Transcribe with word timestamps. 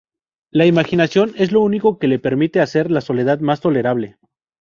La 0.49 0.65
imaginación 0.65 1.35
es 1.37 1.51
lo 1.51 1.61
único 1.61 1.99
que 1.99 2.07
le 2.07 2.17
permite 2.17 2.59
hacer 2.59 2.89
la 2.89 3.01
soledad 3.01 3.39
más 3.41 3.61
tolerable. 3.61 4.17